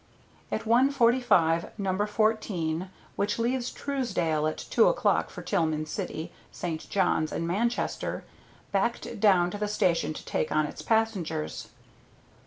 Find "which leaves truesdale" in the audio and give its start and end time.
3.15-4.47